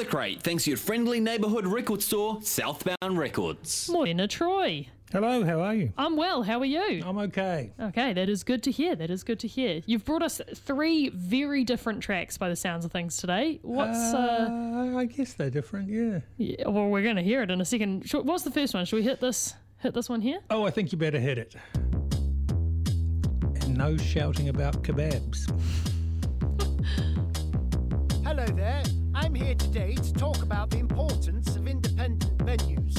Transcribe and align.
the 0.00 0.06
crate, 0.06 0.42
thanks 0.42 0.64
to 0.64 0.70
your 0.70 0.78
friendly 0.78 1.20
neighbourhood 1.20 1.66
record 1.66 2.00
store, 2.02 2.40
Southbound 2.40 3.18
Records. 3.18 3.86
Morning, 3.90 4.26
Troy. 4.28 4.88
Hello, 5.12 5.44
how 5.44 5.60
are 5.60 5.74
you? 5.74 5.92
I'm 5.98 6.16
well. 6.16 6.42
How 6.42 6.58
are 6.60 6.64
you? 6.64 7.02
I'm 7.04 7.18
okay. 7.18 7.72
Okay, 7.78 8.14
that 8.14 8.30
is 8.30 8.42
good 8.42 8.62
to 8.62 8.70
hear. 8.70 8.96
That 8.96 9.10
is 9.10 9.22
good 9.24 9.38
to 9.40 9.48
hear. 9.48 9.82
You've 9.84 10.06
brought 10.06 10.22
us 10.22 10.40
three 10.54 11.10
very 11.10 11.64
different 11.64 12.02
tracks 12.02 12.38
by 12.38 12.48
the 12.48 12.56
sounds 12.56 12.86
of 12.86 12.92
things 12.92 13.18
today. 13.18 13.58
What's 13.60 13.98
uh, 14.14 14.48
Uh, 14.50 14.96
I 14.96 15.04
guess 15.04 15.34
they're 15.34 15.50
different, 15.50 15.90
yeah. 15.90 16.20
yeah, 16.38 16.66
well, 16.66 16.88
we're 16.88 17.02
going 17.02 17.16
to 17.16 17.22
hear 17.22 17.42
it 17.42 17.50
in 17.50 17.60
a 17.60 17.64
second. 17.66 18.08
Sh- 18.08 18.14
What's 18.22 18.44
the 18.44 18.50
first 18.50 18.72
one? 18.72 18.86
Should 18.86 18.96
we 18.96 19.02
hit 19.02 19.20
this? 19.20 19.52
Hit 19.80 19.92
this 19.92 20.08
one 20.08 20.22
here? 20.22 20.38
Oh, 20.48 20.64
I 20.64 20.70
think 20.70 20.92
you 20.92 20.98
better 20.98 21.20
hit 21.20 21.36
it. 21.36 21.54
And 21.74 23.76
no 23.76 23.98
shouting 23.98 24.48
about 24.48 24.82
kebabs. 24.82 25.44
Hello 28.24 28.46
there. 28.46 28.82
I'm 29.20 29.34
here 29.34 29.54
today 29.54 29.96
to 29.96 30.12
talk 30.14 30.40
about 30.42 30.70
the 30.70 30.78
importance 30.78 31.54
of 31.54 31.68
independent 31.68 32.38
venues. 32.38 32.96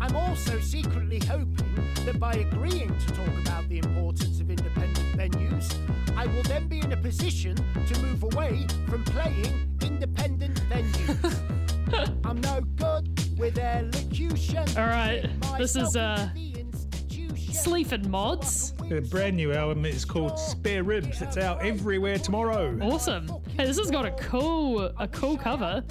I'm 0.00 0.14
also 0.14 0.60
secretly 0.60 1.18
hoping 1.26 1.74
that 2.04 2.20
by 2.20 2.32
agreeing 2.34 2.96
to 2.96 3.06
talk 3.12 3.36
about 3.40 3.68
the 3.68 3.78
importance 3.78 4.38
of 4.40 4.50
independent 4.50 5.16
venues, 5.18 5.74
I 6.16 6.28
will 6.28 6.44
then 6.44 6.68
be 6.68 6.78
in 6.78 6.92
a 6.92 6.96
position 6.96 7.56
to 7.56 8.00
move 8.00 8.22
away 8.22 8.68
from 8.88 9.02
playing 9.02 9.76
independent 9.82 10.62
venues. 10.70 12.14
I'm 12.24 12.40
no 12.40 12.60
good 12.76 13.36
with 13.36 13.58
elocution. 13.58 14.64
All 14.76 14.86
right, 14.86 15.28
this 15.58 15.74
is, 15.74 15.96
uh, 15.96 16.30
into 16.36 16.54
the 16.54 16.60
institution. 16.60 17.54
Sleaford 17.54 18.06
Mods. 18.06 18.74
The 18.88 19.06
brand 19.10 19.36
new 19.36 19.52
album 19.52 19.84
is 19.84 20.04
called 20.04 20.38
Spare 20.38 20.82
Ribs. 20.82 21.20
It's 21.20 21.36
out 21.36 21.62
everywhere 21.64 22.18
tomorrow. 22.18 22.78
Awesome. 22.80 23.28
Hey, 23.56 23.66
this 23.66 23.78
has 23.78 23.90
got 23.90 24.06
a 24.06 24.12
cool, 24.12 24.80
a 24.98 25.06
cool 25.08 25.36
cover. 25.36 25.84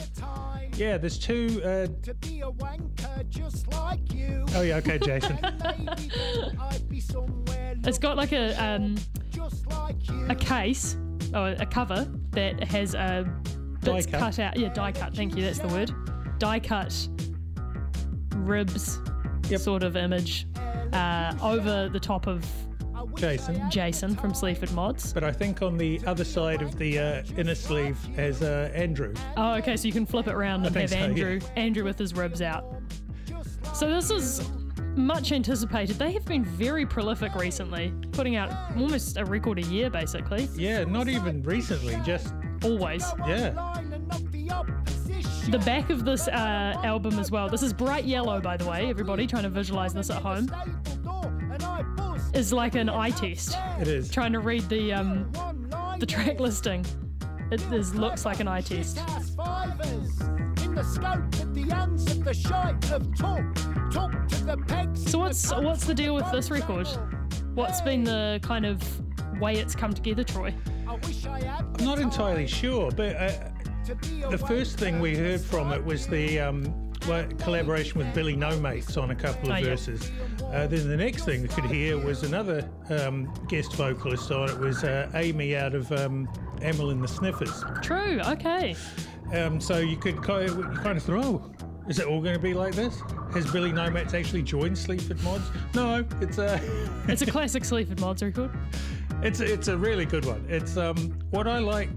Yeah, 0.76 0.98
there's 0.98 1.20
two. 1.20 1.62
Uh, 1.64 1.88
to 2.04 2.14
be 2.16 2.42
a 2.42 2.50
wanker 2.52 3.28
just 3.30 3.68
like 3.74 4.12
you. 4.14 4.46
oh, 4.56 4.62
yeah, 4.62 4.78
okay, 4.78 4.98
Jason. 4.98 5.38
Maybe 5.42 6.10
then 6.16 6.58
I'd 6.60 6.90
be 6.90 7.00
somewhere 7.00 7.76
It's 7.86 7.98
got 8.00 8.18
like 8.18 8.32
a 8.32 8.54
um, 8.64 8.96
just 9.30 9.68
like 9.68 10.08
you. 10.10 10.26
a 10.30 10.36
case 10.36 10.98
or 11.34 11.50
a 11.60 11.66
cover 11.66 12.08
that 12.32 12.64
has 12.64 12.94
a 12.96 13.28
bits 13.82 14.06
Die 14.08 14.12
cut. 14.12 14.20
cut 14.20 14.40
out. 14.40 14.58
Yeah, 14.58 14.70
die 14.70 14.92
cut. 14.92 15.16
Thank 15.16 15.36
you. 15.36 15.44
That's 15.44 15.60
the 15.60 15.68
word. 15.68 15.92
Die 16.40 16.60
cut 16.60 17.08
ribs 18.36 19.00
Yep. 19.50 19.62
sort 19.62 19.84
of 19.84 19.96
image 19.96 20.46
uh, 20.94 21.34
over 21.42 21.90
the 21.90 22.00
top 22.00 22.28
of 22.28 22.46
Jason. 23.18 23.70
Jason 23.70 24.16
from 24.16 24.34
Sleaford 24.34 24.72
Mods. 24.74 25.12
But 25.12 25.24
I 25.24 25.32
think 25.32 25.62
on 25.62 25.78
the 25.78 26.00
other 26.06 26.24
side 26.24 26.62
of 26.62 26.78
the 26.78 27.00
uh, 27.00 27.24
inner 27.36 27.56
sleeve 27.56 27.98
has 28.16 28.42
uh, 28.42 28.72
Andrew. 28.74 29.14
Oh, 29.36 29.54
okay. 29.56 29.76
So 29.76 29.88
you 29.88 29.94
can 29.94 30.06
flip 30.06 30.28
it 30.28 30.34
around 30.34 30.66
and 30.66 30.76
have 30.76 30.90
so, 30.92 30.96
Andrew 30.96 31.40
Andrew 31.56 31.84
with 31.84 31.98
his 31.98 32.14
ribs 32.14 32.42
out. 32.42 32.66
So 33.74 33.90
this 33.90 34.12
is 34.12 34.50
much 34.96 35.32
anticipated. 35.32 35.98
They 35.98 36.12
have 36.12 36.26
been 36.26 36.44
very 36.44 36.86
prolific 36.86 37.36
recently, 37.36 37.94
putting 38.12 38.36
out 38.36 38.52
almost 38.76 39.18
a 39.18 39.26
record 39.26 39.60
a 39.60 39.64
year, 39.64 39.90
basically. 39.90 40.48
Yeah, 40.56 40.84
not 40.84 41.08
even 41.08 41.44
recently, 41.44 41.98
just, 42.04 42.34
Always. 42.64 43.06
yeah. 43.28 43.54
Line 43.56 43.94
and 43.94 44.08
knock 44.08 44.22
the. 44.32 44.48
The 45.50 45.60
back 45.60 45.90
of 45.90 46.04
this 46.04 46.28
uh, 46.28 46.74
album 46.84 47.20
as 47.20 47.32
well. 47.32 47.48
This 47.48 47.64
is 47.64 47.72
bright 47.72 48.04
yellow, 48.04 48.42
by 48.42 48.58
the 48.58 48.66
way. 48.66 48.90
Everybody 48.90 49.26
trying 49.26 49.44
to 49.44 49.50
visualize 49.50 49.94
this 49.94 50.10
at 50.10 50.22
home 50.22 50.52
is 52.34 52.54
like 52.54 52.76
an 52.76 52.90
eye 52.90 53.12
test. 53.12 53.58
It 53.80 53.88
is. 53.88 54.10
Trying 54.10 54.34
to 54.34 54.40
read 54.40 54.68
the 54.70 54.94
um, 54.94 55.32
the 56.00 56.06
track 56.06 56.40
listing. 56.40 56.86
It 57.50 57.62
is, 57.72 57.96
looks 57.96 58.26
like 58.26 58.40
an 58.40 58.48
eye 58.48 58.62
test. 58.62 58.98
Cast 58.98 59.36
fivers 59.36 60.20
in 60.64 60.76
the 60.76 60.84
scope 60.84 61.32
that 61.32 61.54
the 61.54 61.72
ends 61.72 62.12
of 62.12 62.24
the 62.24 62.34
shite 62.34 62.84
have 62.86 63.14
took. 63.16 63.56
Took 63.92 64.28
to 64.28 64.44
the 64.44 64.58
pegs. 64.68 65.10
So 65.10 65.20
what's 65.20 65.52
what's 65.54 65.86
the 65.86 65.94
deal 65.94 66.14
with 66.14 66.30
this 66.32 66.52
record? 66.52 66.88
What's 67.54 67.82
been 67.82 68.04
the 68.04 68.40
kind 68.44 68.66
of 68.66 68.82
way 69.40 69.56
it's 69.56 69.76
come 69.76 69.94
together, 69.94 70.24
Troy? 70.24 70.54
I 70.88 70.96
wish 70.96 71.26
I 71.26 71.42
had 71.42 71.66
I'm 71.80 71.86
not 71.86 72.00
entirely 72.00 72.48
sure, 72.48 72.92
but 72.92 73.16
uh, 73.16 73.32
to 73.86 73.96
be 73.96 74.24
a 74.24 74.30
the 74.30 74.38
first 74.38 74.78
thing 74.78 75.00
we 75.00 75.16
heard 75.16 75.42
from 75.42 75.72
it 75.72 75.84
was 75.84 76.08
the 76.08 76.40
um, 76.40 76.64
well, 76.64 76.87
collaboration 77.02 77.98
with 78.00 78.14
Billy 78.14 78.36
Nomates 78.36 78.98
on 79.02 79.12
a 79.12 79.16
couple 79.16 79.50
of 79.52 79.56
Oh, 79.58 79.60
yeah. 79.60 79.66
verses. 79.66 80.12
Uh, 80.52 80.68
then 80.68 80.88
the 80.90 80.98
next 80.98 81.26
thing 81.26 81.42
we 81.42 81.48
could 81.48 81.66
hear 81.66 81.98
was 81.98 82.24
another 82.24 82.70
um, 82.90 83.32
guest 83.48 83.74
vocalist 83.74 84.32
on 84.32 84.50
it 84.50 84.58
was 84.60 84.84
uh, 84.84 85.10
Amy 85.14 85.56
out 85.56 85.74
of 85.76 85.92
um, 85.92 86.28
Amyl 86.62 86.90
and 86.92 87.04
the 87.04 87.08
Sniffers. 87.08 87.64
True. 87.82 88.20
Okay. 88.26 88.76
Um, 89.34 89.60
so 89.60 89.78
you 89.80 89.98
could 89.98 90.22
kind 90.24 90.50
of, 90.50 90.58
you 90.58 90.64
kind 90.80 90.98
of 90.98 91.04
thought, 91.04 91.26
oh, 91.26 91.52
is 91.88 92.00
it 92.00 92.08
all 92.08 92.22
going 92.22 92.36
to 92.36 92.42
be 92.42 92.54
like 92.54 92.74
this? 92.76 93.02
Has 93.34 93.50
Billy 93.52 93.72
Nomates 93.72 94.14
actually 94.14 94.42
joined 94.44 94.78
Sleaford 94.78 95.22
Mods? 95.24 95.50
No, 95.74 96.06
it's 96.22 96.38
a 96.38 96.60
It's 97.08 97.22
a 97.22 97.26
classic 97.26 97.64
Sleaford 97.66 98.00
Mods 98.00 98.22
record. 98.24 98.52
it's 99.22 99.40
a, 99.40 99.54
it's 99.54 99.68
a 99.70 99.78
really 99.78 100.06
good 100.06 100.26
one. 100.26 100.46
It's 100.50 100.78
um 100.78 101.18
what 101.30 101.48
I 101.48 101.60
like 101.60 101.90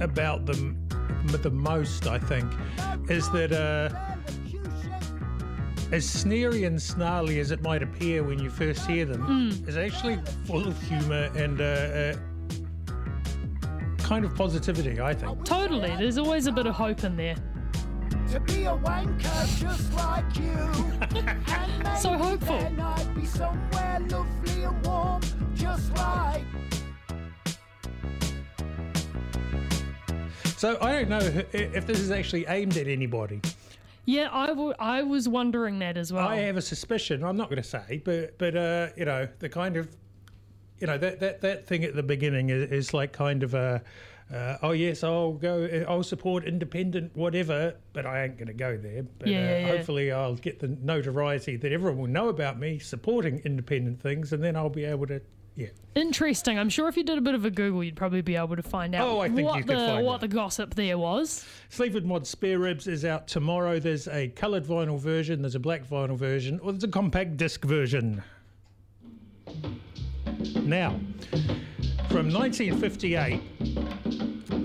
about 0.00 0.44
them 0.46 0.78
the 1.26 1.50
most, 1.50 2.06
I 2.06 2.18
think, 2.18 2.50
is 3.08 3.30
that 3.30 3.52
uh, 3.52 3.88
as 5.92 6.08
sneery 6.08 6.64
and 6.64 6.80
snarly 6.80 7.38
as 7.40 7.50
it 7.50 7.62
might 7.62 7.82
appear 7.82 8.22
when 8.22 8.38
you 8.38 8.50
first 8.50 8.86
hear 8.86 9.04
them, 9.04 9.50
is 9.66 9.76
actually 9.76 10.18
full 10.46 10.66
of 10.66 10.80
humour 10.82 11.30
and 11.36 11.60
uh, 11.60 11.64
uh, 11.64 12.14
kind 13.98 14.24
of 14.24 14.34
positivity. 14.34 15.00
I 15.00 15.14
think. 15.14 15.44
Totally. 15.44 15.94
There's 15.96 16.18
always 16.18 16.46
a 16.46 16.52
bit 16.52 16.66
of 16.66 16.74
hope 16.74 17.04
in 17.04 17.16
there. 17.16 17.36
to 18.32 18.40
be 18.40 18.64
a 18.64 18.76
wanker 18.76 19.60
just 19.60 19.92
like 19.94 20.36
you. 20.36 21.20
and 21.84 21.98
So 21.98 22.10
maybe 22.10 22.22
hopeful. 22.22 22.58
So 30.64 30.78
I 30.80 30.92
don't 30.92 31.10
know 31.10 31.18
if 31.52 31.86
this 31.86 32.00
is 32.00 32.10
actually 32.10 32.46
aimed 32.46 32.78
at 32.78 32.86
anybody. 32.86 33.42
Yeah, 34.06 34.30
I, 34.32 34.46
w- 34.46 34.72
I 34.78 35.02
was 35.02 35.28
wondering 35.28 35.78
that 35.80 35.98
as 35.98 36.10
well. 36.10 36.26
I 36.26 36.36
have 36.36 36.56
a 36.56 36.62
suspicion. 36.62 37.22
I'm 37.22 37.36
not 37.36 37.50
going 37.50 37.60
to 37.60 37.68
say, 37.68 38.00
but 38.02 38.38
but 38.38 38.56
uh, 38.56 38.88
you 38.96 39.04
know, 39.04 39.28
the 39.40 39.50
kind 39.50 39.76
of, 39.76 39.94
you 40.78 40.86
know, 40.86 40.96
that 40.96 41.20
that 41.20 41.42
that 41.42 41.66
thing 41.66 41.84
at 41.84 41.94
the 41.94 42.02
beginning 42.02 42.48
is, 42.48 42.70
is 42.70 42.94
like 42.94 43.12
kind 43.12 43.42
of 43.42 43.52
a, 43.52 43.82
uh, 44.32 44.56
oh 44.62 44.70
yes, 44.70 45.04
I'll 45.04 45.34
go, 45.34 45.84
I'll 45.86 46.02
support 46.02 46.44
independent 46.46 47.14
whatever, 47.14 47.74
but 47.92 48.06
I 48.06 48.24
ain't 48.24 48.38
going 48.38 48.48
to 48.48 48.54
go 48.54 48.78
there. 48.78 49.02
But 49.18 49.28
Yeah, 49.28 49.36
uh, 49.36 49.42
yeah, 49.42 49.58
yeah. 49.58 49.66
hopefully, 49.66 50.12
I'll 50.12 50.36
get 50.36 50.60
the 50.60 50.68
notoriety 50.68 51.56
that 51.56 51.72
everyone 51.72 51.98
will 51.98 52.06
know 52.06 52.30
about 52.30 52.58
me 52.58 52.78
supporting 52.78 53.38
independent 53.44 54.00
things, 54.00 54.32
and 54.32 54.42
then 54.42 54.56
I'll 54.56 54.70
be 54.70 54.86
able 54.86 55.08
to, 55.08 55.20
yeah. 55.56 55.68
Interesting. 55.94 56.58
I'm 56.58 56.68
sure 56.68 56.88
if 56.88 56.96
you 56.96 57.04
did 57.04 57.18
a 57.18 57.20
bit 57.20 57.34
of 57.34 57.44
a 57.44 57.50
Google, 57.50 57.84
you'd 57.84 57.94
probably 57.96 58.20
be 58.22 58.34
able 58.34 58.56
to 58.56 58.62
find 58.62 58.94
out 58.94 59.06
Oh, 59.08 59.20
I 59.20 59.28
think 59.28 59.48
what 59.48 59.64
the 59.66 60.00
what 60.02 60.14
out. 60.14 60.20
the 60.20 60.28
gossip 60.28 60.74
there 60.74 60.98
was. 60.98 61.44
Sleaford 61.68 62.04
Mod 62.04 62.26
Spare 62.26 62.58
Ribs 62.58 62.88
is 62.88 63.04
out 63.04 63.28
tomorrow. 63.28 63.78
There's 63.78 64.08
a 64.08 64.28
coloured 64.28 64.64
vinyl 64.64 64.98
version, 64.98 65.42
there's 65.42 65.54
a 65.54 65.60
black 65.60 65.84
vinyl 65.84 66.16
version, 66.16 66.58
or 66.60 66.72
there's 66.72 66.82
a 66.84 66.88
compact 66.88 67.36
disc 67.36 67.64
version. 67.64 68.22
Now, 70.62 70.98
from 72.08 72.32
1958, 72.32 73.40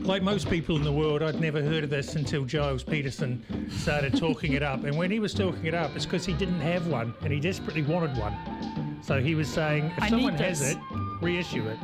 like 0.05 0.23
most 0.23 0.49
people 0.49 0.75
in 0.77 0.83
the 0.83 0.91
world, 0.91 1.21
I'd 1.21 1.39
never 1.39 1.61
heard 1.61 1.83
of 1.83 1.89
this 1.91 2.15
until 2.15 2.47
Gilles 2.47 2.83
Peterson 2.83 3.43
started 3.69 4.17
talking 4.17 4.53
it 4.53 4.63
up. 4.63 4.83
And 4.85 4.97
when 4.97 5.11
he 5.11 5.19
was 5.19 5.33
talking 5.35 5.65
it 5.65 5.75
up, 5.75 5.95
it's 5.95 6.05
because 6.05 6.25
he 6.25 6.33
didn't 6.33 6.61
have 6.61 6.87
one 6.87 7.13
and 7.21 7.31
he 7.31 7.39
desperately 7.39 7.83
wanted 7.83 8.17
one. 8.17 8.33
So 9.01 9.21
he 9.21 9.35
was 9.35 9.47
saying, 9.47 9.91
if 9.97 10.03
I 10.03 10.09
someone 10.09 10.35
has 10.35 10.61
it, 10.61 10.77
reissue 11.21 11.67
it. 11.67 11.77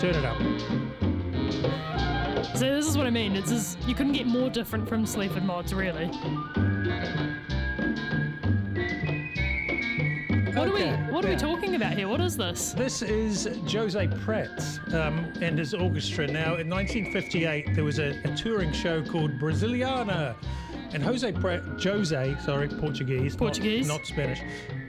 Turn 0.00 0.14
it 0.14 0.24
up. 0.24 0.38
So 2.56 2.66
this 2.74 2.86
is 2.86 2.96
what 2.96 3.06
I 3.06 3.10
mean. 3.10 3.36
It's 3.36 3.50
just, 3.50 3.78
you 3.88 3.94
couldn't 3.94 4.12
get 4.12 4.26
more 4.26 4.50
different 4.50 4.88
from 4.88 5.06
Sleaford 5.06 5.44
Mods, 5.44 5.72
really. 5.74 6.06
What 10.54 10.68
are 10.68 10.74
we 10.74 10.84
What 11.12 11.24
are 11.24 11.28
we 11.28 11.36
talking 11.36 11.74
about 11.74 11.94
here? 11.94 12.06
What 12.06 12.20
is 12.20 12.36
this? 12.36 12.72
This 12.72 13.00
is 13.02 13.48
Jose 13.72 14.08
Prates 14.22 14.78
um, 14.92 15.32
and 15.40 15.58
his 15.58 15.72
orchestra. 15.72 16.26
Now, 16.26 16.56
in 16.56 16.68
1958, 16.68 17.74
there 17.74 17.84
was 17.84 17.98
a, 17.98 18.20
a 18.24 18.36
touring 18.36 18.72
show 18.72 19.02
called 19.02 19.38
Brasiliana. 19.38 20.36
And 20.92 21.02
Jose 21.02 21.32
Prates, 21.32 21.82
Jose, 21.84 22.36
sorry, 22.44 22.68
Portuguese, 22.68 23.34
not- 23.34 23.38
Portuguese. 23.38 23.88
not, 23.88 24.04
Spanish. 24.04 24.40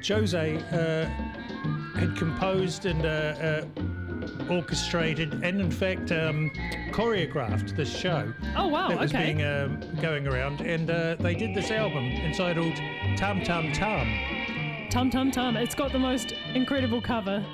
Jose 0.07 0.57
uh, 0.57 1.99
had 1.99 2.15
composed 2.17 2.85
and 2.85 3.05
uh, 3.05 3.09
uh, 3.09 4.53
orchestrated 4.53 5.33
and, 5.43 5.61
in 5.61 5.71
fact, 5.71 6.11
um, 6.11 6.51
choreographed 6.91 7.75
this 7.75 7.89
show 7.95 8.33
Oh 8.55 8.67
wow. 8.67 8.89
that 8.89 8.99
was 8.99 9.13
okay. 9.13 9.33
being 9.33 9.45
um, 9.45 9.79
going 10.01 10.27
around. 10.27 10.61
And 10.61 10.89
uh, 10.89 11.15
they 11.15 11.35
did 11.35 11.55
this 11.55 11.71
album 11.71 12.05
entitled 12.05 12.75
Tam 13.17 13.43
Tam 13.43 13.71
Tam. 13.71 14.89
Tum 14.89 15.09
Tum 15.09 15.31
Tum. 15.31 15.55
It's 15.55 15.75
got 15.75 15.93
the 15.93 15.99
most 15.99 16.33
incredible 16.53 17.01
cover. 17.01 17.45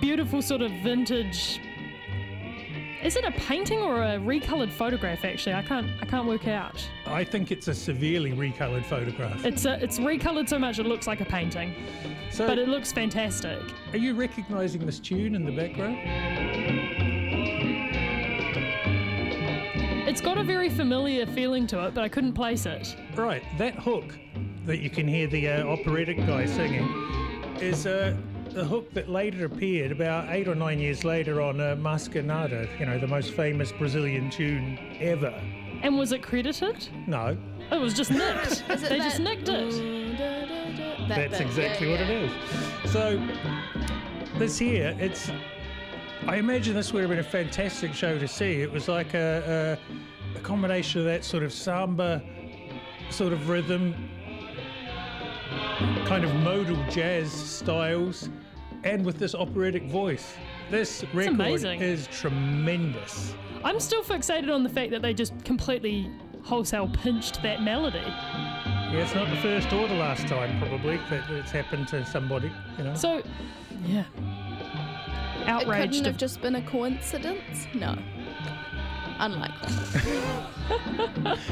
Beautiful 0.00 0.42
sort 0.42 0.62
of 0.62 0.70
vintage 0.82 1.60
is 3.06 3.14
it 3.14 3.24
a 3.24 3.30
painting 3.30 3.78
or 3.82 4.02
a 4.02 4.18
recolored 4.18 4.72
photograph? 4.72 5.24
Actually, 5.24 5.54
I 5.54 5.62
can't 5.62 5.86
I 6.02 6.06
can't 6.06 6.26
work 6.26 6.48
out. 6.48 6.84
I 7.06 7.22
think 7.22 7.52
it's 7.52 7.68
a 7.68 7.74
severely 7.74 8.32
recolored 8.32 8.84
photograph. 8.84 9.44
It's 9.46 9.64
a, 9.64 9.80
it's 9.80 10.00
recolored 10.00 10.48
so 10.48 10.58
much 10.58 10.80
it 10.80 10.86
looks 10.86 11.06
like 11.06 11.20
a 11.20 11.24
painting, 11.24 11.72
So, 12.32 12.48
but 12.48 12.58
it 12.58 12.66
looks 12.66 12.92
fantastic. 12.92 13.60
are 13.92 13.98
you 13.98 14.14
recognizing 14.14 14.84
this 14.84 14.98
tune 14.98 15.36
in 15.36 15.44
the 15.44 15.52
background? 15.52 15.98
It's 20.08 20.20
got 20.20 20.36
a 20.36 20.42
very 20.42 20.68
familiar 20.68 21.26
feeling 21.26 21.68
to 21.68 21.86
it, 21.86 21.94
but 21.94 22.02
I 22.02 22.08
couldn't 22.08 22.32
place 22.32 22.66
it. 22.66 22.96
Right, 23.14 23.44
that 23.58 23.76
hook 23.76 24.18
that 24.64 24.78
you 24.78 24.90
can 24.90 25.06
hear 25.06 25.28
the 25.28 25.48
uh, 25.48 25.64
operatic 25.64 26.16
guy 26.26 26.46
singing 26.46 26.88
is 27.60 27.86
uh, 27.86 28.16
the 28.56 28.64
hook 28.64 28.90
that 28.94 29.06
later 29.10 29.44
appeared 29.44 29.92
about 29.92 30.30
eight 30.30 30.48
or 30.48 30.54
nine 30.54 30.78
years 30.78 31.04
later 31.04 31.42
on 31.42 31.60
uh, 31.60 31.76
Mas 31.76 32.08
Que 32.08 32.22
Nada, 32.22 32.66
you 32.80 32.86
know, 32.86 32.98
the 32.98 33.06
most 33.06 33.32
famous 33.32 33.70
Brazilian 33.70 34.30
tune 34.30 34.78
ever. 34.98 35.34
And 35.82 35.98
was 35.98 36.10
it 36.12 36.22
credited? 36.22 36.88
No, 37.06 37.36
It 37.70 37.78
was 37.78 37.92
just 37.92 38.10
nicked. 38.10 38.64
They 38.68 38.76
that- 38.76 38.96
just 38.96 39.20
nicked 39.20 39.50
it. 39.50 39.74
Mm, 39.74 40.16
da, 40.16 40.40
da, 40.46 40.46
da, 40.46 41.08
that 41.08 41.08
that's 41.30 41.38
bit, 41.38 41.46
exactly 41.46 41.90
yeah, 41.92 42.00
what 42.00 42.10
it 42.10 42.10
is. 42.84 42.90
So, 42.90 43.22
this 44.38 44.58
here, 44.58 44.96
it's. 44.98 45.30
I 46.26 46.36
imagine 46.36 46.74
this 46.74 46.94
would 46.94 47.02
have 47.02 47.10
been 47.10 47.18
a 47.18 47.22
fantastic 47.22 47.92
show 47.92 48.18
to 48.18 48.26
see. 48.26 48.62
It 48.62 48.72
was 48.72 48.88
like 48.88 49.12
a, 49.12 49.78
a, 50.34 50.38
a 50.38 50.40
combination 50.40 51.00
of 51.02 51.06
that 51.08 51.24
sort 51.24 51.42
of 51.42 51.52
samba 51.52 52.22
sort 53.10 53.34
of 53.34 53.50
rhythm, 53.50 53.94
kind 56.06 56.24
of 56.24 56.34
modal 56.36 56.82
jazz 56.90 57.30
styles, 57.30 58.30
and 58.86 59.04
with 59.04 59.18
this 59.18 59.34
operatic 59.34 59.82
voice. 59.84 60.36
This 60.70 61.04
record 61.12 61.34
amazing. 61.34 61.80
is 61.80 62.06
tremendous. 62.06 63.34
I'm 63.64 63.80
still 63.80 64.02
fixated 64.02 64.52
on 64.52 64.62
the 64.62 64.68
fact 64.68 64.92
that 64.92 65.02
they 65.02 65.12
just 65.12 65.32
completely 65.44 66.10
wholesale 66.42 66.88
pinched 66.88 67.42
that 67.42 67.62
melody. 67.62 67.98
Yeah, 67.98 69.02
it's 69.02 69.14
not 69.14 69.28
the 69.28 69.36
first 69.36 69.72
or 69.72 69.88
the 69.88 69.94
last 69.94 70.28
time, 70.28 70.60
probably, 70.60 70.98
that 71.10 71.28
it's 71.30 71.50
happened 71.50 71.88
to 71.88 72.06
somebody, 72.06 72.52
you 72.78 72.84
know. 72.84 72.94
So, 72.94 73.22
yeah. 73.84 74.04
It 75.48 75.64
couldn't 75.64 76.04
have 76.04 76.16
just 76.16 76.40
been 76.40 76.54
a 76.54 76.62
coincidence. 76.62 77.66
No. 77.74 77.98
Unlikely. 79.18 79.72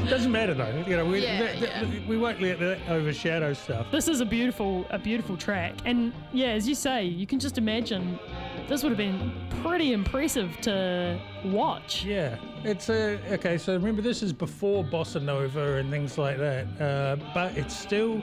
Doesn't 0.09 0.31
matter 0.31 0.53
though. 0.53 0.83
You 0.87 0.97
know, 0.97 1.05
we, 1.05 1.23
Yeah, 1.23 1.39
that- 1.41 1.59
that- 1.59 1.87
yeah. 1.87 1.99
we 2.07 2.17
won't 2.17 2.41
let 2.41 2.59
that 2.59 2.77
overshadow 2.89 3.53
stuff. 3.53 3.87
This 3.91 4.07
is 4.07 4.21
a 4.21 4.25
beautiful, 4.25 4.85
a 4.89 4.99
beautiful 4.99 5.35
track, 5.37 5.73
and 5.85 6.13
yeah, 6.33 6.47
as 6.47 6.67
you 6.67 6.75
say, 6.75 7.05
you 7.05 7.25
can 7.25 7.39
just 7.39 7.57
imagine 7.57 8.19
this 8.67 8.83
would 8.83 8.89
have 8.89 8.97
been 8.97 9.31
pretty 9.63 9.93
impressive 9.93 10.55
to 10.61 11.19
watch. 11.45 12.03
Yeah, 12.05 12.37
it's 12.63 12.89
a 12.89 13.19
okay. 13.33 13.57
So 13.57 13.73
remember, 13.73 14.01
this 14.01 14.21
is 14.23 14.31
before 14.33 14.83
bossa 14.83 15.21
nova 15.21 15.75
and 15.77 15.89
things 15.89 16.17
like 16.17 16.37
that, 16.37 16.65
uh, 16.81 17.15
but 17.33 17.57
it's 17.57 17.75
still. 17.75 18.21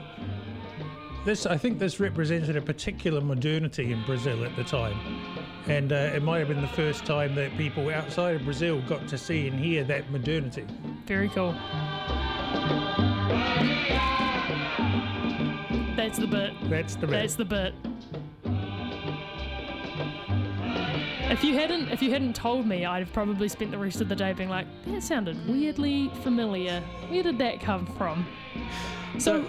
This 1.25 1.45
I 1.45 1.57
think 1.57 1.79
this 1.79 2.01
represented 2.01 2.57
a 2.57 2.61
particular 2.61 3.21
modernity 3.21 3.93
in 3.93 4.03
Brazil 4.03 4.43
at 4.43 4.53
the 4.57 4.63
time, 4.65 5.22
and 5.67 5.91
uh, 5.91 6.11
it 6.13 6.23
might 6.23 6.39
have 6.39 6.47
been 6.49 6.61
the 6.61 6.67
first 6.67 7.05
time 7.05 7.35
that 7.35 7.55
people 7.57 7.89
outside 7.89 8.35
of 8.35 8.43
Brazil 8.43 8.81
got 8.81 9.07
to 9.07 9.17
see 9.17 9.47
and 9.47 9.59
hear 9.59 9.83
that 9.85 10.09
modernity. 10.11 10.65
Very 11.05 11.29
cool. 11.29 11.53
That's 15.95 16.19
the 16.19 16.27
bit. 16.27 16.53
That's 16.69 16.95
the 16.95 17.07
bit. 17.07 17.11
That's 17.11 17.35
the 17.35 17.45
bit. 17.45 17.73
If 21.31 21.43
you 21.43 21.55
hadn't, 21.55 21.89
if 21.89 22.01
you 22.01 22.11
hadn't 22.11 22.35
told 22.35 22.67
me, 22.67 22.85
I'd 22.85 22.99
have 22.99 23.13
probably 23.13 23.47
spent 23.47 23.71
the 23.71 23.77
rest 23.77 24.01
of 24.01 24.09
the 24.09 24.15
day 24.15 24.33
being 24.33 24.49
like, 24.49 24.67
"That 24.85 25.01
sounded 25.01 25.47
weirdly 25.47 26.11
familiar. 26.21 26.81
Where 27.07 27.23
did 27.23 27.37
that 27.39 27.59
come 27.59 27.85
from?" 27.97 28.27
So, 29.17 29.45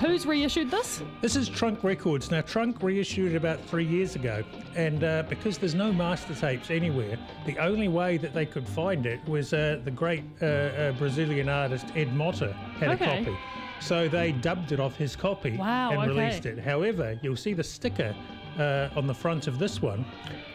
who's 0.00 0.26
reissued 0.26 0.70
this? 0.70 1.02
This 1.20 1.36
is 1.36 1.48
Trunk 1.48 1.82
Records. 1.84 2.30
Now, 2.30 2.40
Trunk 2.42 2.82
reissued 2.82 3.32
it 3.32 3.36
about 3.36 3.60
three 3.64 3.84
years 3.84 4.14
ago, 4.14 4.42
and 4.74 5.02
uh, 5.04 5.24
because 5.28 5.58
there's 5.58 5.74
no 5.74 5.92
master 5.92 6.34
tapes 6.34 6.70
anywhere, 6.70 7.18
the 7.46 7.58
only 7.58 7.88
way 7.88 8.16
that 8.18 8.34
they 8.34 8.46
could 8.46 8.66
find 8.68 9.06
it 9.06 9.26
was 9.28 9.52
uh, 9.52 9.80
the 9.84 9.90
great 9.90 10.24
uh, 10.42 10.46
uh, 10.46 10.92
Brazilian 10.92 11.48
artist 11.48 11.86
Ed 11.94 12.08
Motta 12.14 12.52
had 12.78 12.90
Okay. 12.90 13.04
a 13.20 13.24
copy. 13.24 13.38
So 13.80 14.08
they 14.08 14.32
dubbed 14.32 14.72
it 14.72 14.80
off 14.80 14.96
his 14.96 15.14
copy 15.14 15.56
Wow, 15.56 15.90
and 15.90 16.00
okay. 16.00 16.08
released 16.08 16.46
it. 16.46 16.58
However, 16.58 17.18
you'll 17.22 17.36
see 17.36 17.52
the 17.52 17.64
sticker 17.64 18.14
uh, 18.58 18.88
on 18.96 19.06
the 19.06 19.14
front 19.14 19.46
of 19.46 19.58
this 19.58 19.82
one 19.82 20.04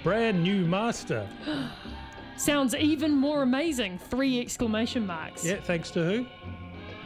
brand 0.03 0.41
new 0.41 0.65
master. 0.65 1.27
Sounds 2.37 2.73
even 2.73 3.11
more 3.11 3.43
amazing. 3.43 3.99
Three 3.99 4.39
exclamation 4.39 5.05
marks. 5.05 5.45
Yeah, 5.45 5.61
thanks 5.61 5.91
to 5.91 6.03
who? 6.03 6.25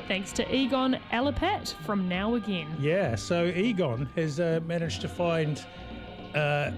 Thanks 0.08 0.32
to 0.34 0.56
Egon 0.56 1.00
Alapatt 1.12 1.74
from 1.84 2.08
Now 2.08 2.36
Again. 2.36 2.68
Yeah, 2.80 3.16
so 3.16 3.46
Egon 3.48 4.08
has 4.16 4.40
uh, 4.40 4.60
managed 4.66 5.02
to 5.02 5.08
find 5.08 5.66
uh, 6.36 6.72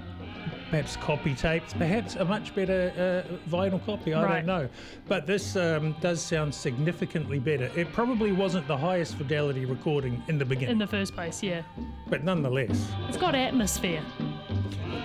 perhaps 0.69 0.95
copy 0.97 1.35
tapes, 1.35 1.73
perhaps 1.73 2.15
a 2.15 2.23
much 2.23 2.55
better 2.55 3.25
uh, 3.27 3.49
vinyl 3.49 3.85
copy. 3.85 4.13
I 4.13 4.23
Right. 4.23 4.35
don't 4.37 4.45
know, 4.45 4.69
but 5.09 5.27
this 5.27 5.57
um, 5.57 5.93
does 5.99 6.21
sound 6.21 6.55
significantly 6.55 7.39
better. 7.39 7.69
It 7.75 7.91
probably 7.91 8.31
wasn't 8.31 8.65
the 8.67 8.77
highest 8.77 9.15
fidelity 9.15 9.65
recording 9.65 10.23
in 10.29 10.37
the 10.37 10.45
beginning, 10.45 10.71
In 10.73 10.77
the 10.79 10.87
first 10.87 11.13
place, 11.13 11.43
yeah. 11.43 11.63
but 12.07 12.23
nonetheless. 12.23 12.89
It's 13.09 13.17
got 13.17 13.35
atmosphere. 13.35 14.03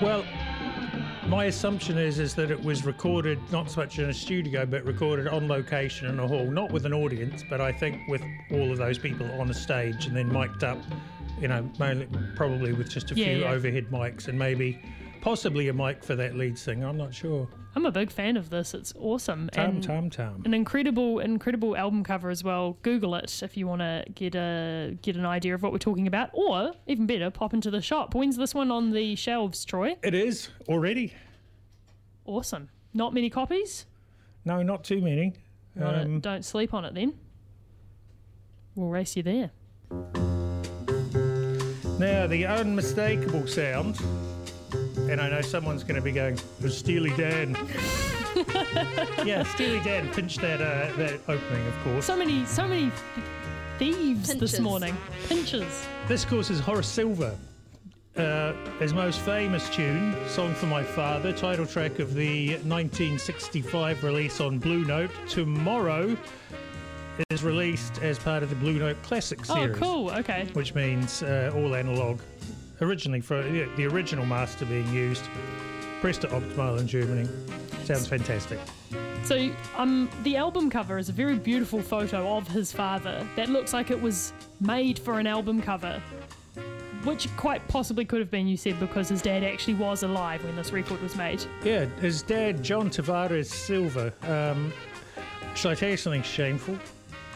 Well, 0.01 0.25
my 1.33 1.47
assumption 1.47 1.97
is 1.97 2.19
is 2.19 2.35
that 2.35 2.51
it 2.51 2.63
was 2.63 2.85
recorded 2.85 3.39
not 3.51 3.71
so 3.71 3.81
much 3.81 3.99
in 3.99 4.11
a 4.11 4.13
studio, 4.13 4.67
but 4.67 4.85
recorded 4.85 5.27
on 5.27 5.49
location 5.49 6.07
in 6.09 6.21
a 6.21 6.29
hall, 6.29 6.45
not 6.45 6.71
with 6.71 6.85
an 6.85 6.93
audience, 6.93 7.43
but 7.49 7.59
I 7.59 7.73
think 7.73 8.07
with 8.07 8.23
all 8.51 8.71
of 8.71 8.77
those 8.77 8.99
people 8.99 9.27
on 9.41 9.49
a 9.49 9.55
stage 9.55 10.05
and 10.05 10.15
then 10.15 10.31
mic'd 10.31 10.63
up, 10.63 10.77
you 11.41 11.49
know, 11.49 11.67
mainly, 11.79 12.07
probably 12.37 12.75
with 12.75 12.91
just 12.91 13.13
a 13.13 13.15
Yeah, 13.15 13.25
few 13.25 13.37
yeah. 13.39 13.51
overhead 13.51 13.87
mics 13.91 14.29
and 14.29 14.39
maybe 14.39 14.79
possibly 15.23 15.69
a 15.69 15.73
mic 15.73 16.05
for 16.05 16.15
that 16.17 16.37
lead 16.37 16.59
singer. 16.59 16.87
I'm 16.87 16.99
not 16.99 17.15
sure. 17.15 17.49
I'm 17.75 17.87
a 17.87 17.91
big 17.91 18.11
fan 18.11 18.37
of 18.37 18.51
this. 18.51 18.75
It's 18.75 18.93
awesome. 18.99 19.49
Tum 19.53 19.65
and 19.77 19.83
tum 19.83 20.11
tum. 20.11 20.43
an 20.45 20.53
incredible, 20.53 21.21
incredible 21.21 21.75
album 21.77 22.05
cover 22.05 22.29
as 22.29 22.45
well. 22.45 22.77
Google 22.83 23.15
it 23.15 23.43
if 23.43 23.57
you 23.57 23.67
want 23.67 23.81
to 23.81 24.05
get 24.15 24.35
a 24.35 24.97
get 25.01 25.17
an 25.17 25.25
idea 25.25 25.55
of 25.55 25.63
what 25.63 25.73
we're 25.73 25.79
talking 25.79 26.07
about, 26.07 26.29
or 26.35 26.73
even 26.87 27.07
better, 27.07 27.31
pop 27.31 27.55
into 27.55 27.71
the 27.71 27.81
shop. 27.81 28.15
When's 28.15 28.37
this 28.37 28.55
one 28.55 28.71
on 28.71 28.91
the 28.91 29.15
shelves, 29.17 29.65
Troy? 29.65 29.97
It 30.03 30.13
is 30.15 30.51
already. 30.69 31.15
Awesome. 32.27 32.69
Not 32.93 33.15
many 33.15 33.31
copies. 33.31 33.87
No, 34.45 34.63
not 34.63 34.85
too 34.85 35.01
many. 35.01 35.33
Not 35.75 35.95
a- 35.95 36.03
Um, 36.03 36.21
don't 36.21 36.45
sleep 36.45 36.75
on 36.75 36.85
it 36.85 36.93
then. 36.95 37.15
We'll 38.75 38.89
race 38.91 39.17
you 39.17 39.23
there. 39.23 39.51
Now, 41.99 42.27
the 42.27 42.45
unmistakable 42.47 43.47
sound, 43.47 43.97
and 45.13 45.21
I 45.21 45.29
know 45.29 45.43
someone's 45.43 45.85
going 45.85 45.97
to 45.97 46.01
be 46.01 46.11
going, 46.11 46.35
"It 46.35 46.63
was 46.63 46.77
Steely 46.77 47.11
Dan." 47.11 47.55
yeah, 49.27 49.43
Steely 49.55 49.81
Dan 49.81 50.09
pinched 50.13 50.41
that 50.41 50.61
uh, 50.63 50.91
that 50.97 51.21
opening, 51.29 51.67
of 51.67 51.79
course. 51.85 52.07
So 52.07 52.17
many, 52.17 52.45
so 52.47 52.67
many 52.67 52.91
th- 52.91 53.27
thieves 53.79 54.35
this 54.35 54.59
morning. 54.59 54.97
Pinches. 55.29 55.87
This, 56.09 56.25
of 56.25 56.31
course, 56.31 56.49
is 56.51 56.61
Horace 56.61 56.89
Silver. 56.89 57.37
Uh, 58.17 58.53
his 58.79 58.93
most 58.93 59.21
famous 59.21 59.69
tune, 59.71 60.15
Song 60.29 60.55
for 60.55 60.67
My 60.67 60.83
Father, 60.83 61.33
title 61.33 61.67
track 61.67 61.99
of 61.99 62.15
the 62.15 62.57
1965 62.57 64.05
release 64.05 64.41
on 64.41 64.59
Blue 64.59 64.85
Note. 64.85 65.11
Tomorrow 65.29 66.17
is 67.31 67.43
released 67.43 68.03
as 68.03 68.19
part 68.19 68.43
of 68.43 68.51
the 68.51 68.57
Blue 68.57 68.79
Note 68.79 69.03
Classic 69.03 69.43
series. 69.45 69.77
Oh, 69.77 69.79
cool. 69.79 70.11
Okay. 70.11 70.49
which 70.53 70.75
means 70.75 71.23
uh, 71.23 71.53
all 71.55 71.75
analog. 71.75 72.21
Originally, 72.83 73.21
for 73.21 73.47
yeah, 73.47 73.67
the 73.77 73.87
original 73.87 74.27
master 74.27 74.67
being 74.67 74.93
used, 74.93 75.23
pressed 76.01 76.25
at 76.25 76.31
Optimal 76.31 76.81
in 76.81 76.89
Germany. 76.89 77.29
Sounds 77.85 78.09
fantastic. 78.09 78.59
So, 79.23 79.51
um, 79.77 80.11
the 80.25 80.37
album 80.37 80.69
cover 80.69 80.99
is 80.99 81.09
a 81.09 81.13
very 81.13 81.37
beautiful 81.37 81.81
photo 81.81 82.37
of 82.37 82.49
his 82.49 82.73
father 82.73 83.25
that 83.37 83.49
looks 83.49 83.73
like 83.73 83.93
it 83.93 84.03
was 84.03 84.33
made 84.61 84.99
for 84.99 85.21
an 85.21 85.29
album 85.29 85.63
cover, 85.63 86.03
which 87.05 87.29
quite 87.37 87.67
possibly 87.69 88.05
could 88.05 88.19
have 88.19 88.33
been, 88.33 88.49
you 88.49 88.57
said, 88.57 88.81
because 88.81 89.09
his 89.09 89.23
dad 89.23 89.45
actually 89.45 89.75
was 89.75 90.03
alive 90.03 90.45
when 90.45 90.57
this 90.57 90.73
record 90.73 91.01
was 91.01 91.15
made. 91.15 91.41
Yeah, 91.63 91.85
his 92.01 92.23
dad, 92.23 92.65
John 92.65 92.91
Tavares 92.91 93.47
Silva. 93.47 94.13
Um, 94.23 94.73
shall 95.55 95.71
I 95.71 95.77
tell 95.77 95.91
you 95.91 95.97
something 95.97 96.23
shameful? 96.23 96.77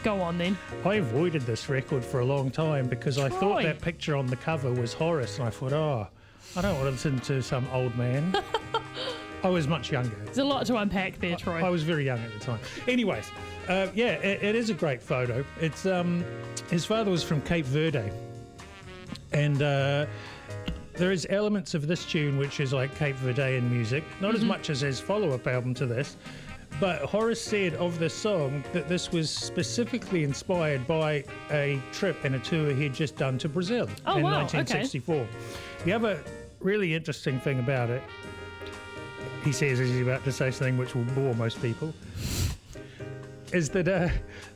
Go 0.03 0.21
on 0.21 0.37
then. 0.37 0.57
I 0.85 0.95
avoided 0.95 1.41
this 1.43 1.69
record 1.69 2.03
for 2.03 2.19
a 2.19 2.25
long 2.25 2.51
time 2.51 2.87
because 2.87 3.17
I 3.17 3.29
thought 3.29 3.63
that 3.63 3.81
picture 3.81 4.15
on 4.15 4.27
the 4.27 4.35
cover 4.35 4.71
was 4.71 4.93
Horace, 4.93 5.39
and 5.39 5.47
I 5.47 5.51
thought, 5.51 5.73
oh, 5.73 6.07
I 6.55 6.61
don't 6.61 6.73
want 6.75 6.85
to 6.85 6.91
listen 6.91 7.19
to 7.19 7.41
some 7.41 7.67
old 7.73 7.95
man. 7.97 8.35
I 9.43 9.49
was 9.49 9.67
much 9.67 9.91
younger. 9.91 10.15
There's 10.25 10.39
a 10.39 10.43
lot 10.43 10.65
to 10.67 10.77
unpack 10.77 11.19
there, 11.19 11.35
Troy. 11.35 11.63
I 11.63 11.69
was 11.69 11.83
very 11.83 12.05
young 12.05 12.19
at 12.19 12.33
the 12.33 12.39
time. 12.39 12.59
Anyways, 12.87 13.29
uh, 13.67 13.87
yeah, 13.93 14.13
it, 14.13 14.43
it 14.43 14.55
is 14.55 14.69
a 14.69 14.73
great 14.73 15.01
photo. 15.01 15.45
It's 15.59 15.85
um, 15.85 16.25
his 16.69 16.85
father 16.85 17.11
was 17.11 17.23
from 17.23 17.41
Cape 17.41 17.65
Verde, 17.65 18.11
and 19.31 19.61
uh, 19.61 20.05
there 20.95 21.11
is 21.11 21.27
elements 21.29 21.75
of 21.75 21.87
this 21.87 22.05
tune 22.05 22.37
which 22.37 22.59
is 22.59 22.73
like 22.73 22.95
Cape 22.95 23.15
Verdean 23.17 23.69
music, 23.69 24.03
not 24.21 24.33
as 24.33 24.43
much 24.43 24.71
as 24.71 24.81
his 24.81 24.99
follow-up 24.99 25.45
album 25.45 25.73
to 25.75 25.85
this. 25.85 26.17
But 26.79 27.01
Horace 27.01 27.41
said 27.41 27.73
of 27.75 27.97
the 27.97 28.09
song 28.09 28.63
that 28.71 28.87
this 28.87 29.11
was 29.11 29.31
specifically 29.31 30.23
inspired 30.23 30.85
by 30.85 31.23
a 31.49 31.81
trip 31.91 32.23
and 32.23 32.35
a 32.35 32.39
tour 32.39 32.71
he'd 32.73 32.93
just 32.93 33.15
done 33.15 33.39
to 33.39 33.49
Brazil 33.49 33.89
Oh, 34.05 34.17
in 34.17 34.23
wow, 34.23 34.43
okay. 34.45 34.57
1964. 34.59 35.27
The 35.85 35.93
other 35.93 36.23
really 36.59 36.93
interesting 36.93 37.39
thing 37.39 37.59
about 37.59 37.89
it, 37.89 38.03
he 39.43 39.51
says 39.51 39.79
as 39.79 39.89
he's 39.89 40.01
about 40.01 40.23
to 40.25 40.31
say 40.31 40.51
something 40.51 40.77
which 40.77 40.93
will 40.93 41.05
bore 41.15 41.33
most 41.33 41.59
people, 41.61 41.93
is 43.53 43.69
that 43.69 43.87
uh, 43.87 44.09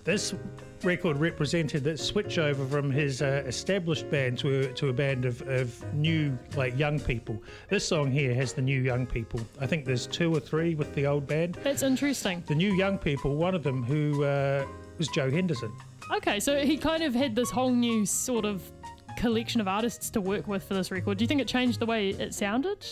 this 0.03 0.35
record 0.83 1.17
represented 1.17 1.83
that 1.83 2.00
switch 2.00 2.38
over 2.38 2.65
from 2.65 2.91
his 2.91 3.21
uh, 3.21 3.43
established 3.45 4.09
band 4.09 4.38
to 4.39 4.61
a, 4.61 4.73
to 4.73 4.89
a 4.89 4.93
band 4.93 5.25
of, 5.25 5.41
of 5.43 5.93
new, 5.93 6.38
like 6.55 6.77
young 6.77 7.00
people. 7.00 7.41
This 7.69 7.88
song 7.88 8.11
here 8.11 8.33
has 8.33 8.53
the 8.53 8.61
new 8.61 8.81
young 8.81 9.05
people. 9.05 9.41
I 9.59 9.67
think 9.67 9.85
there's 9.85 10.07
two 10.07 10.33
or 10.35 10.39
three 10.39 10.75
with 10.75 10.93
the 10.95 11.05
old 11.05 11.27
band. 11.27 11.57
That's 11.63 11.83
interesting. 11.83 12.43
The 12.47 12.55
new 12.55 12.73
young 12.73 12.97
people, 12.97 13.35
one 13.35 13.55
of 13.55 13.63
them 13.63 13.83
who 13.83 14.23
uh, 14.23 14.65
was 14.97 15.07
Joe 15.09 15.29
Henderson. 15.29 15.71
Okay, 16.11 16.39
so 16.39 16.63
he 16.65 16.77
kind 16.77 17.03
of 17.03 17.13
had 17.13 17.35
this 17.35 17.50
whole 17.50 17.71
new 17.73 18.05
sort 18.05 18.45
of 18.45 18.69
collection 19.17 19.61
of 19.61 19.67
artists 19.67 20.09
to 20.09 20.21
work 20.21 20.47
with 20.47 20.63
for 20.63 20.73
this 20.73 20.89
record. 20.91 21.17
Do 21.17 21.23
you 21.23 21.27
think 21.27 21.41
it 21.41 21.47
changed 21.47 21.79
the 21.79 21.85
way 21.85 22.09
it 22.09 22.33
sounded? 22.33 22.85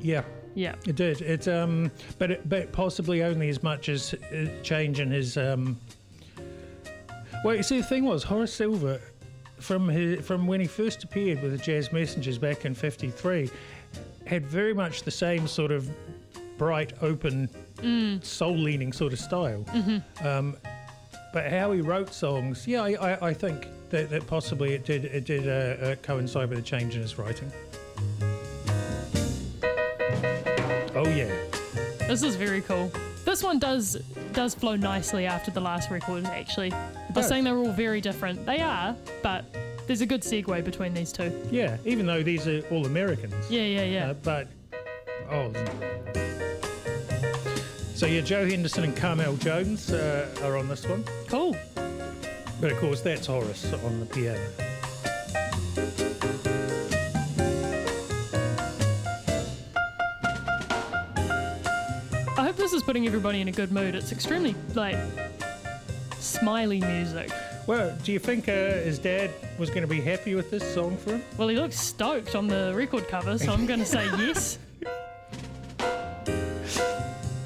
Yeah, 0.00 0.22
Yeah. 0.54 0.74
it 0.86 0.96
did. 0.96 1.20
It 1.20 1.46
um, 1.48 1.90
but 2.18 2.30
it, 2.30 2.48
but 2.48 2.72
possibly 2.72 3.22
only 3.22 3.48
as 3.48 3.62
much 3.62 3.88
as 3.88 4.14
change 4.62 5.00
in 5.00 5.10
his 5.10 5.36
um. 5.36 5.78
Well, 7.44 7.54
you 7.54 7.62
see, 7.62 7.76
the 7.76 7.86
thing 7.86 8.06
was 8.06 8.24
Horace 8.24 8.54
Silver, 8.54 8.98
from 9.60 9.86
his, 9.86 10.26
from 10.26 10.46
when 10.46 10.60
he 10.60 10.66
first 10.66 11.04
appeared 11.04 11.42
with 11.42 11.52
the 11.52 11.58
Jazz 11.58 11.92
Messengers 11.92 12.38
back 12.38 12.64
in 12.64 12.74
'53, 12.74 13.50
had 14.24 14.46
very 14.46 14.72
much 14.72 15.02
the 15.02 15.10
same 15.10 15.46
sort 15.46 15.70
of 15.70 15.86
bright, 16.56 16.94
open, 17.02 17.50
soul-leaning 18.22 18.94
sort 18.94 19.12
of 19.12 19.20
style. 19.20 19.62
Um, 20.24 20.56
but 21.34 21.50
how 21.50 21.72
he 21.72 21.82
wrote 21.82 22.14
songs, 22.14 22.66
yeah, 22.66 22.82
I, 22.82 22.92
I, 23.12 23.28
I 23.28 23.34
think 23.34 23.68
that, 23.90 24.08
that 24.08 24.26
possibly 24.26 24.72
it 24.72 24.86
did 24.86 25.04
it 25.04 25.26
did 25.26 25.46
uh, 25.46 25.84
uh, 25.84 25.94
coincide 25.96 26.48
with 26.48 26.58
a 26.58 26.62
change 26.62 26.96
in 26.96 27.02
his 27.02 27.18
writing. 27.18 27.52
Oh 30.94 31.08
yeah. 31.08 31.30
This 32.08 32.22
is 32.22 32.36
very 32.36 32.62
cool. 32.62 32.90
This 33.26 33.42
one 33.42 33.58
does 33.58 33.98
does 34.32 34.54
flow 34.54 34.76
nicely 34.76 35.26
after 35.26 35.50
the 35.50 35.60
last 35.60 35.90
record, 35.90 36.24
actually. 36.24 36.72
They're 37.14 37.22
does. 37.22 37.28
saying 37.28 37.44
they're 37.44 37.56
all 37.56 37.70
very 37.70 38.00
different. 38.00 38.44
They 38.44 38.58
are, 38.58 38.96
but 39.22 39.44
there's 39.86 40.00
a 40.00 40.06
good 40.06 40.22
segue 40.22 40.64
between 40.64 40.94
these 40.94 41.12
two. 41.12 41.32
Yeah, 41.48 41.76
even 41.84 42.06
though 42.06 42.24
these 42.24 42.48
are 42.48 42.60
all 42.72 42.86
Americans. 42.86 43.34
Yeah, 43.48 43.62
yeah, 43.62 43.84
yeah. 43.84 44.10
Uh, 44.10 44.14
but, 44.14 44.48
oh. 45.30 45.52
So, 47.94 48.06
yeah, 48.06 48.20
Joe 48.20 48.48
Henderson 48.48 48.82
and 48.82 48.96
Carmell 48.96 49.38
Jones 49.38 49.92
uh, 49.92 50.28
are 50.42 50.56
on 50.56 50.68
this 50.68 50.84
one. 50.88 51.04
cool. 51.28 51.56
But 52.60 52.72
of 52.72 52.78
course, 52.78 53.00
that's 53.00 53.26
Horace 53.26 53.72
on 53.72 54.00
the 54.00 54.06
piano. 54.06 54.40
I 62.36 62.42
hope 62.42 62.56
this 62.56 62.72
is 62.72 62.82
putting 62.82 63.06
everybody 63.06 63.40
in 63.40 63.48
a 63.48 63.52
good 63.52 63.70
mood. 63.70 63.94
It's 63.94 64.10
extremely, 64.10 64.56
like, 64.74 64.96
smiley 66.40 66.80
music. 66.80 67.30
Well, 67.66 67.96
do 68.02 68.12
you 68.12 68.18
think 68.18 68.48
uh, 68.48 68.52
his 68.52 68.98
dad 68.98 69.30
was 69.58 69.70
going 69.70 69.82
to 69.82 69.88
be 69.88 70.00
happy 70.00 70.34
with 70.34 70.50
this 70.50 70.74
song 70.74 70.96
for 70.96 71.10
him? 71.12 71.22
Well, 71.38 71.48
he 71.48 71.56
looks 71.56 71.78
stoked 71.78 72.34
on 72.34 72.46
the 72.46 72.72
record 72.76 73.08
cover, 73.08 73.38
so 73.38 73.52
I'm 73.52 73.66
going 73.66 73.80
to 73.80 73.86
say 73.86 74.04
yes. 74.18 74.58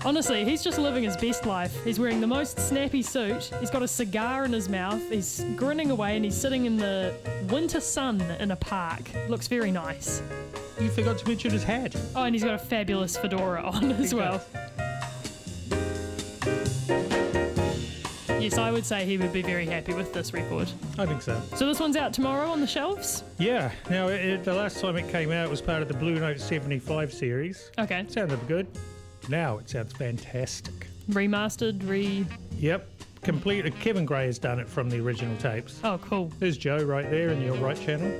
Honestly, 0.04 0.45
he's 0.45 0.62
just 0.62 0.78
living 0.78 1.04
his 1.04 1.16
best 1.16 1.45
life. 1.45 1.85
He's 1.85 2.00
wearing 2.00 2.21
the 2.21 2.26
most 2.26 2.59
snappy 2.59 3.02
suit. 3.02 3.50
He's 3.61 3.71
got 3.71 3.83
a 3.83 3.88
cigar 3.88 4.45
in 4.45 4.52
his 4.52 4.68
mouth. 4.68 5.02
He's 5.11 5.45
grinning 5.54 5.90
away 5.90 6.16
and 6.16 6.25
he's 6.25 6.37
sitting 6.37 6.64
in 6.66 6.76
the 6.76 7.14
winter 7.50 7.80
sun 7.80 8.21
in 8.40 8.50
a 8.52 8.57
park. 8.57 9.11
Looks 9.28 9.49
very 9.49 9.71
nice. 9.71 10.23
You 10.80 10.88
forgot 10.88 11.18
to 11.18 11.28
mention 11.28 11.50
his 11.50 11.64
hat. 11.64 11.95
Oh, 12.14 12.23
and 12.23 12.35
he's 12.35 12.45
got 12.45 12.54
a 12.54 12.59
fabulous 12.59 13.16
fedora 13.16 13.62
on 13.62 13.92
as 13.92 14.14
well. 14.14 14.40
Yes, 18.40 18.57
I 18.57 18.71
would 18.71 18.87
say 18.87 19.04
he 19.04 19.18
would 19.18 19.33
be 19.33 19.42
very 19.42 19.66
happy 19.66 19.92
with 19.95 20.12
this 20.12 20.33
record. 20.33 20.71
I 20.99 21.07
think 21.07 21.23
so. 21.23 21.40
So 21.57 21.66
this 21.66 21.80
one's 21.80 21.97
out 21.97 22.12
tomorrow 22.12 22.49
on 22.49 22.61
the 22.61 22.66
shelves? 22.66 23.25
Yeah. 23.38 23.71
Now, 23.90 24.09
it, 24.09 24.21
it- 24.25 24.45
the 24.45 24.54
last 24.54 24.80
time 24.80 24.97
it 24.97 25.09
came 25.11 25.30
out, 25.33 25.47
it 25.47 25.50
was 25.50 25.61
part 25.61 25.83
of 25.83 25.88
the 25.88 25.95
Blue 25.95 26.14
Note 26.18 26.38
75 26.40 27.12
series. 27.12 27.71
Okay. 27.78 28.00
It 28.00 28.12
Sounded 28.12 28.47
good. 28.47 28.66
Now 29.28 29.59
it 29.59 29.68
sounds 29.68 29.92
fantastic. 29.92 30.87
Remastered, 31.11 31.87
re. 31.88 32.25
Yep. 32.59 32.88
Complete. 33.23 33.66
Uh, 33.66 33.71
Kevin 33.80 34.04
Gray 34.07 34.26
has 34.26 34.38
done 34.38 34.61
it 34.61 34.68
from 34.68 34.88
the 34.88 35.00
original 35.00 35.37
tapes. 35.38 35.80
Oh, 35.83 35.99
cool. 35.99 36.30
There's 36.38 36.57
Joe 36.57 36.78
right 36.78 37.11
there 37.11 37.30
in 37.30 37.40
your 37.42 37.57
right 37.57 37.78
channel. 37.80 38.12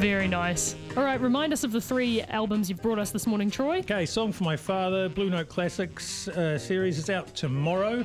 Very 0.00 0.28
nice. 0.28 0.76
All 0.96 1.04
right, 1.04 1.20
remind 1.20 1.52
us 1.52 1.62
of 1.62 1.72
the 1.72 1.80
three 1.80 2.22
albums 2.22 2.70
you've 2.70 2.80
brought 2.80 2.98
us 2.98 3.10
this 3.10 3.26
morning, 3.26 3.50
Troy. 3.50 3.80
Okay, 3.80 4.06
Song 4.06 4.32
for 4.32 4.44
My 4.44 4.56
Father, 4.56 5.10
Blue 5.10 5.28
Note 5.28 5.50
Classics 5.50 6.26
uh, 6.28 6.56
series 6.56 6.96
is 6.96 7.10
out 7.10 7.34
tomorrow. 7.34 8.02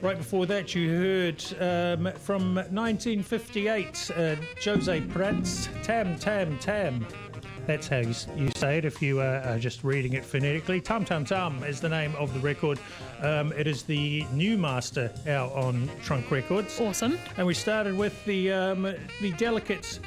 Right 0.00 0.16
before 0.16 0.46
that, 0.46 0.74
you 0.74 0.88
heard 0.88 1.44
um, 1.60 2.10
from 2.14 2.54
1958 2.54 4.10
uh, 4.16 4.36
Jose 4.64 5.00
Prates, 5.02 5.68
Tam 5.82 6.18
Tam 6.18 6.58
Tam. 6.58 7.06
That's 7.66 7.86
how 7.86 7.98
you, 7.98 8.14
you 8.34 8.50
say 8.56 8.78
it 8.78 8.86
if 8.86 9.02
you 9.02 9.20
uh, 9.20 9.42
are 9.44 9.58
just 9.58 9.84
reading 9.84 10.14
it 10.14 10.24
phonetically. 10.24 10.80
Tam 10.80 11.04
Tam 11.04 11.26
Tam 11.26 11.62
is 11.64 11.82
the 11.82 11.88
name 11.90 12.16
of 12.16 12.32
the 12.32 12.40
record. 12.40 12.78
Um, 13.20 13.52
it 13.52 13.66
is 13.66 13.82
the 13.82 14.24
new 14.32 14.56
master 14.56 15.12
out 15.28 15.52
on 15.52 15.90
Trunk 16.02 16.30
Records. 16.30 16.80
Awesome. 16.80 17.18
And 17.36 17.46
we 17.46 17.52
started 17.52 17.94
with 17.94 18.24
the 18.24 18.52
um, 18.52 18.94
the 19.20 19.32
delicate 19.32 20.00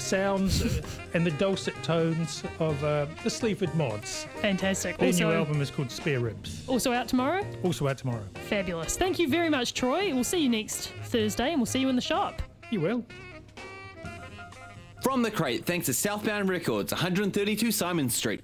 sounds 0.00 0.80
and 1.14 1.24
the 1.26 1.30
dulcet 1.32 1.74
tones 1.82 2.42
of 2.58 2.82
uh, 2.84 3.06
the 3.24 3.30
Sleaford 3.30 3.74
Mods. 3.74 4.26
Fantastic. 4.40 4.96
Their 4.98 5.12
new 5.12 5.26
Also, 5.26 5.32
album 5.36 5.60
is 5.60 5.70
called 5.70 5.90
Spare 5.90 6.20
Ribs. 6.20 6.62
also 6.68 6.92
out 6.92 7.08
tomorrow? 7.08 7.44
Also 7.64 7.86
out 7.88 7.98
tomorrow. 7.98 8.24
Fabulous. 8.48 8.96
Thank 8.96 9.18
you 9.18 9.28
very 9.28 9.50
much, 9.50 9.74
Troy. 9.74 10.14
We'll 10.14 10.24
see 10.24 10.38
you 10.40 10.48
next 10.48 10.88
Thursday 11.04 11.50
and 11.52 11.58
we'll 11.60 11.66
see 11.66 11.80
you 11.80 11.88
in 11.88 11.96
the 11.96 12.02
shop. 12.02 12.40
You 12.70 12.80
will. 12.80 13.04
From 15.02 15.22
the 15.22 15.30
crate, 15.30 15.64
thanks 15.64 15.86
to 15.86 15.94
Southbound 15.94 16.48
Records, 16.48 16.92
132 16.92 17.70
Simon 17.70 18.10
Street. 18.10 18.42